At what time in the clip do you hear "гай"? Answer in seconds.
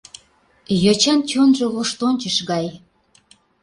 2.49-2.67